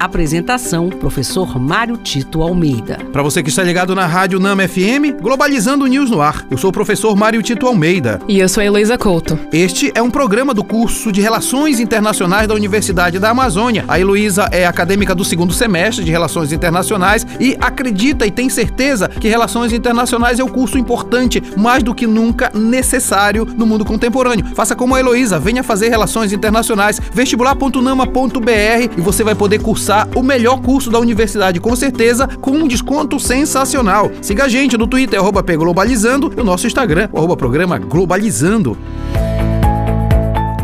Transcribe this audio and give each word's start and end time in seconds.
Apresentação: 0.00 0.88
Professor 0.88 1.60
Mário 1.60 1.98
Tito 1.98 2.40
Almeida. 2.40 2.96
Para 3.12 3.22
você 3.22 3.42
que 3.42 3.50
está 3.50 3.62
ligado 3.62 3.94
na 3.94 4.06
Rádio 4.06 4.40
Nama 4.40 4.66
FM, 4.66 5.20
Globalizando 5.20 5.86
News 5.86 6.08
no 6.08 6.22
ar. 6.22 6.46
Eu 6.50 6.56
sou 6.56 6.70
o 6.70 6.72
professor 6.72 7.14
Mário 7.14 7.42
Tito 7.42 7.66
Almeida. 7.66 8.18
E 8.26 8.38
eu 8.38 8.48
sou 8.48 8.62
a 8.62 8.64
Heloísa 8.64 8.96
Couto. 8.96 9.38
Este 9.52 9.92
é 9.94 10.00
um 10.00 10.10
programa 10.10 10.54
do 10.54 10.64
curso 10.64 11.12
de 11.12 11.20
Relações 11.20 11.80
Internacionais 11.80 12.48
da 12.48 12.54
Universidade 12.54 13.18
da 13.18 13.28
Amazônia. 13.28 13.84
A 13.86 14.00
Heloísa 14.00 14.48
é 14.50 14.64
acadêmica 14.64 15.14
do 15.14 15.22
segundo 15.22 15.52
semestre 15.52 16.02
de 16.02 16.10
Relações 16.10 16.50
Internacionais 16.50 17.26
e 17.38 17.54
acredita 17.60 18.26
e 18.26 18.30
tem 18.30 18.48
certeza 18.48 19.06
que 19.06 19.28
Relações 19.28 19.70
Internacionais 19.70 20.38
é 20.38 20.44
um 20.44 20.48
curso 20.48 20.78
importante, 20.78 21.42
mais 21.58 21.82
do 21.82 21.94
que 21.94 22.06
nunca 22.06 22.50
necessário 22.54 23.44
no 23.44 23.66
mundo 23.66 23.84
contemporâneo. 23.84 24.46
Faça 24.54 24.74
como 24.74 24.94
a 24.94 25.00
Heloísa, 25.00 25.38
venha 25.38 25.62
fazer 25.62 25.90
Relações 25.90 26.32
Internacionais, 26.32 26.98
vestibular.nama.br 27.12 28.94
e 28.96 29.00
você 29.02 29.22
vai 29.22 29.34
poder 29.34 29.60
cursar 29.60 29.89
cursar 29.90 30.08
o 30.14 30.22
melhor 30.22 30.60
curso 30.60 30.90
da 30.90 31.00
universidade, 31.00 31.58
com 31.60 31.74
certeza, 31.74 32.28
com 32.40 32.52
um 32.52 32.68
desconto 32.68 33.18
sensacional. 33.18 34.10
Siga 34.22 34.44
a 34.44 34.48
gente 34.48 34.76
no 34.76 34.86
Twitter, 34.86 35.18
arroba 35.18 35.42
Globalizando, 35.42 36.30
e 36.32 36.36
no 36.36 36.44
nosso 36.44 36.66
Instagram, 36.66 37.08
arroba 37.12 37.36
Programa 37.36 37.76
Globalizando. 37.78 38.78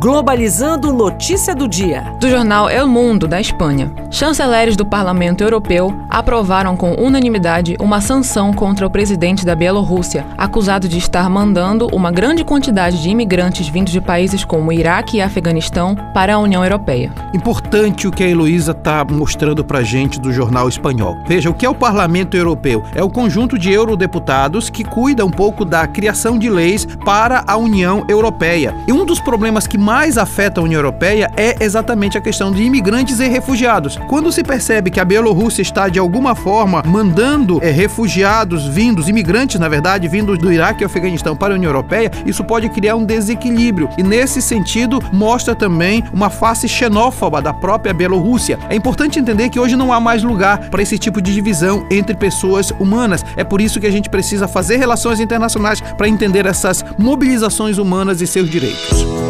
Globalizando 0.00 0.94
Notícia 0.94 1.54
do 1.54 1.68
Dia. 1.68 2.14
Do 2.18 2.30
jornal 2.30 2.70
El 2.70 2.88
Mundo, 2.88 3.28
da 3.28 3.38
Espanha. 3.38 3.94
Chanceleres 4.12 4.74
do 4.74 4.84
Parlamento 4.84 5.44
Europeu 5.44 5.96
aprovaram 6.10 6.76
com 6.76 6.94
unanimidade 6.94 7.76
uma 7.78 8.00
sanção 8.00 8.52
contra 8.52 8.84
o 8.84 8.90
presidente 8.90 9.46
da 9.46 9.54
Bielorrússia, 9.54 10.26
acusado 10.36 10.88
de 10.88 10.98
estar 10.98 11.30
mandando 11.30 11.86
uma 11.92 12.10
grande 12.10 12.42
quantidade 12.42 13.00
de 13.00 13.08
imigrantes 13.08 13.68
vindos 13.68 13.92
de 13.92 14.00
países 14.00 14.44
como 14.44 14.72
Iraque 14.72 15.18
e 15.18 15.22
Afeganistão 15.22 15.94
para 16.12 16.34
a 16.34 16.38
União 16.38 16.64
Europeia. 16.64 17.12
Importante 17.32 18.08
o 18.08 18.10
que 18.10 18.24
a 18.24 18.28
Heloísa 18.28 18.72
está 18.72 19.04
mostrando 19.04 19.64
para 19.64 19.84
gente 19.84 20.18
do 20.18 20.32
jornal 20.32 20.68
espanhol. 20.68 21.16
Veja, 21.24 21.48
o 21.48 21.54
que 21.54 21.64
é 21.64 21.70
o 21.70 21.74
Parlamento 21.74 22.36
Europeu? 22.36 22.82
É 22.96 23.04
o 23.04 23.08
conjunto 23.08 23.56
de 23.56 23.70
eurodeputados 23.70 24.68
que 24.68 24.82
cuida 24.82 25.24
um 25.24 25.30
pouco 25.30 25.64
da 25.64 25.86
criação 25.86 26.36
de 26.36 26.50
leis 26.50 26.84
para 27.04 27.44
a 27.46 27.56
União 27.56 28.04
Europeia. 28.08 28.74
E 28.88 28.92
um 28.92 29.04
dos 29.04 29.20
problemas 29.20 29.68
que 29.68 29.78
mais 29.78 30.18
afeta 30.18 30.60
a 30.60 30.64
União 30.64 30.80
Europeia 30.80 31.30
é 31.36 31.62
exatamente 31.62 32.18
a 32.18 32.20
questão 32.20 32.50
de 32.50 32.64
imigrantes 32.64 33.20
e 33.20 33.28
refugiados. 33.28 33.99
Quando 34.08 34.32
se 34.32 34.42
percebe 34.42 34.90
que 34.90 35.00
a 35.00 35.04
Bielorrússia 35.04 35.62
está 35.62 35.88
de 35.88 35.98
alguma 35.98 36.34
forma 36.34 36.82
mandando 36.86 37.58
é, 37.62 37.70
refugiados 37.70 38.66
vindos, 38.66 39.08
imigrantes 39.08 39.60
na 39.60 39.68
verdade, 39.68 40.08
vindos 40.08 40.38
do 40.38 40.52
Iraque 40.52 40.82
e 40.82 40.84
Afeganistão 40.84 41.36
para 41.36 41.54
a 41.54 41.56
União 41.56 41.68
Europeia, 41.68 42.10
isso 42.26 42.44
pode 42.44 42.68
criar 42.68 42.96
um 42.96 43.04
desequilíbrio. 43.04 43.88
E 43.96 44.02
nesse 44.02 44.42
sentido, 44.42 45.00
mostra 45.12 45.54
também 45.54 46.04
uma 46.12 46.30
face 46.30 46.68
xenófoba 46.68 47.40
da 47.40 47.52
própria 47.52 47.94
Bielorrússia. 47.94 48.58
É 48.68 48.74
importante 48.74 49.18
entender 49.18 49.48
que 49.48 49.60
hoje 49.60 49.76
não 49.76 49.92
há 49.92 50.00
mais 50.00 50.22
lugar 50.22 50.70
para 50.70 50.82
esse 50.82 50.98
tipo 50.98 51.20
de 51.20 51.32
divisão 51.32 51.86
entre 51.90 52.14
pessoas 52.16 52.70
humanas. 52.78 53.24
É 53.36 53.44
por 53.44 53.60
isso 53.60 53.80
que 53.80 53.86
a 53.86 53.92
gente 53.92 54.10
precisa 54.10 54.48
fazer 54.48 54.76
relações 54.76 55.20
internacionais 55.20 55.80
para 55.80 56.08
entender 56.08 56.46
essas 56.46 56.84
mobilizações 56.98 57.78
humanas 57.78 58.20
e 58.20 58.26
seus 58.26 58.48
direitos. 58.48 59.29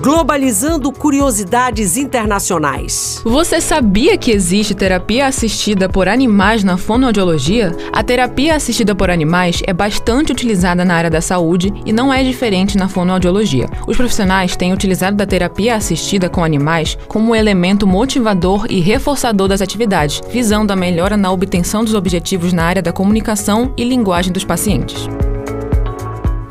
Globalizando 0.00 0.90
curiosidades 0.90 1.98
internacionais. 1.98 3.20
Você 3.22 3.60
sabia 3.60 4.16
que 4.16 4.30
existe 4.30 4.74
terapia 4.74 5.26
assistida 5.26 5.90
por 5.90 6.08
animais 6.08 6.64
na 6.64 6.78
fonoaudiologia? 6.78 7.76
A 7.92 8.02
terapia 8.02 8.54
assistida 8.54 8.94
por 8.94 9.10
animais 9.10 9.62
é 9.66 9.74
bastante 9.74 10.32
utilizada 10.32 10.86
na 10.86 10.94
área 10.94 11.10
da 11.10 11.20
saúde 11.20 11.70
e 11.84 11.92
não 11.92 12.10
é 12.10 12.22
diferente 12.22 12.78
na 12.78 12.88
fonoaudiologia. 12.88 13.68
Os 13.86 13.98
profissionais 13.98 14.56
têm 14.56 14.72
utilizado 14.72 15.18
da 15.18 15.26
terapia 15.26 15.76
assistida 15.76 16.30
com 16.30 16.42
animais 16.42 16.96
como 17.06 17.36
elemento 17.36 17.86
motivador 17.86 18.64
e 18.70 18.80
reforçador 18.80 19.48
das 19.48 19.60
atividades, 19.60 20.22
visando 20.30 20.72
a 20.72 20.76
melhora 20.76 21.18
na 21.18 21.30
obtenção 21.30 21.84
dos 21.84 21.92
objetivos 21.92 22.54
na 22.54 22.64
área 22.64 22.80
da 22.80 22.90
comunicação 22.92 23.74
e 23.76 23.84
linguagem 23.84 24.32
dos 24.32 24.44
pacientes. 24.44 25.06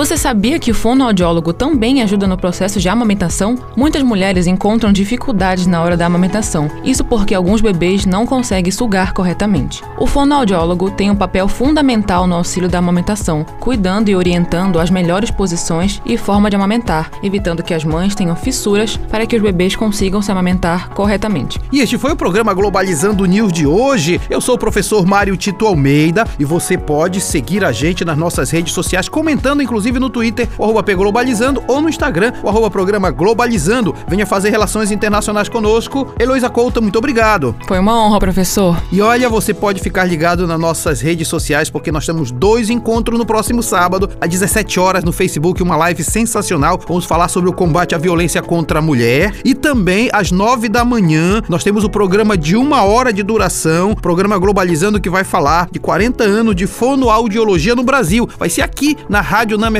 Você 0.00 0.16
sabia 0.16 0.58
que 0.58 0.70
o 0.70 0.74
fonoaudiólogo 0.74 1.52
também 1.52 2.00
ajuda 2.00 2.26
no 2.26 2.38
processo 2.38 2.80
de 2.80 2.88
amamentação? 2.88 3.58
Muitas 3.76 4.02
mulheres 4.02 4.46
encontram 4.46 4.90
dificuldades 4.90 5.66
na 5.66 5.82
hora 5.82 5.94
da 5.94 6.06
amamentação, 6.06 6.70
isso 6.82 7.04
porque 7.04 7.34
alguns 7.34 7.60
bebês 7.60 8.06
não 8.06 8.24
conseguem 8.24 8.72
sugar 8.72 9.12
corretamente. 9.12 9.82
O 9.98 10.06
fonoaudiólogo 10.06 10.90
tem 10.90 11.10
um 11.10 11.14
papel 11.14 11.46
fundamental 11.46 12.26
no 12.26 12.36
auxílio 12.36 12.66
da 12.66 12.78
amamentação, 12.78 13.44
cuidando 13.60 14.08
e 14.08 14.16
orientando 14.16 14.80
as 14.80 14.88
melhores 14.88 15.30
posições 15.30 16.00
e 16.06 16.16
forma 16.16 16.48
de 16.48 16.56
amamentar, 16.56 17.10
evitando 17.22 17.62
que 17.62 17.74
as 17.74 17.84
mães 17.84 18.14
tenham 18.14 18.34
fissuras 18.34 18.96
para 18.96 19.26
que 19.26 19.36
os 19.36 19.42
bebês 19.42 19.76
consigam 19.76 20.22
se 20.22 20.32
amamentar 20.32 20.88
corretamente. 20.94 21.60
E 21.70 21.80
este 21.80 21.98
foi 21.98 22.12
o 22.12 22.16
programa 22.16 22.54
Globalizando 22.54 23.26
News 23.26 23.52
de 23.52 23.66
hoje. 23.66 24.18
Eu 24.30 24.40
sou 24.40 24.54
o 24.54 24.58
professor 24.58 25.04
Mário 25.04 25.36
Tito 25.36 25.66
Almeida 25.66 26.26
e 26.38 26.44
você 26.46 26.78
pode 26.78 27.20
seguir 27.20 27.62
a 27.62 27.70
gente 27.70 28.02
nas 28.02 28.16
nossas 28.16 28.50
redes 28.50 28.72
sociais, 28.72 29.06
comentando 29.06 29.60
inclusive 29.60 29.89
no 29.98 30.10
Twitter, 30.10 30.48
o 30.58 30.64
arroba 30.64 30.82
Globalizando, 30.94 31.62
ou 31.66 31.80
no 31.80 31.88
Instagram, 31.88 32.32
o 32.42 32.48
arroba 32.48 32.70
Programa 32.70 33.10
Globalizando. 33.10 33.94
Venha 34.06 34.26
fazer 34.26 34.50
relações 34.50 34.90
internacionais 34.90 35.48
conosco. 35.48 36.12
Heloísa 36.18 36.50
Couto, 36.50 36.82
muito 36.82 36.98
obrigado. 36.98 37.54
Foi 37.66 37.78
uma 37.78 38.04
honra, 38.04 38.18
professor. 38.18 38.76
E 38.92 39.00
olha, 39.00 39.28
você 39.28 39.54
pode 39.54 39.80
ficar 39.80 40.04
ligado 40.04 40.46
nas 40.46 40.60
nossas 40.60 41.00
redes 41.00 41.26
sociais, 41.26 41.70
porque 41.70 41.90
nós 41.90 42.06
temos 42.06 42.30
dois 42.30 42.70
encontros 42.70 43.18
no 43.18 43.24
próximo 43.24 43.62
sábado, 43.62 44.10
às 44.20 44.28
17 44.28 44.78
horas, 44.78 45.04
no 45.04 45.12
Facebook, 45.12 45.62
uma 45.62 45.76
live 45.76 46.04
sensacional. 46.04 46.78
Vamos 46.86 47.04
falar 47.04 47.28
sobre 47.28 47.48
o 47.48 47.52
combate 47.52 47.94
à 47.94 47.98
violência 47.98 48.42
contra 48.42 48.78
a 48.78 48.82
mulher. 48.82 49.34
E 49.44 49.54
também, 49.54 50.10
às 50.12 50.30
9 50.30 50.68
da 50.68 50.84
manhã, 50.84 51.40
nós 51.48 51.64
temos 51.64 51.84
o 51.84 51.90
programa 51.90 52.36
de 52.36 52.56
uma 52.56 52.82
hora 52.82 53.12
de 53.12 53.22
duração, 53.22 53.94
programa 53.94 54.38
Globalizando, 54.38 55.00
que 55.00 55.10
vai 55.10 55.24
falar 55.24 55.68
de 55.70 55.78
40 55.78 56.24
anos 56.24 56.54
de 56.54 56.66
fonoaudiologia 56.66 57.74
no 57.74 57.82
Brasil. 57.82 58.28
Vai 58.38 58.48
ser 58.48 58.62
aqui 58.62 58.96
na 59.08 59.20
Rádio 59.20 59.56
Nama 59.56 59.79